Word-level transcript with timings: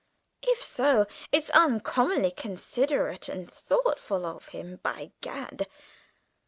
If 0.41 0.57
so, 0.63 1.05
it's 1.31 1.51
uncommonly 1.51 2.31
considerate 2.31 3.29
and 3.29 3.51
thoughtful 3.51 4.25
of 4.25 4.47
him, 4.47 4.77
by 4.81 5.11
Gad. 5.21 5.67